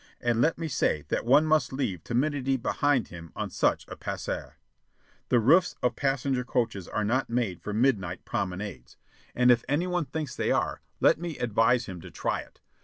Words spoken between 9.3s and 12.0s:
And if any one thinks they are, let me advise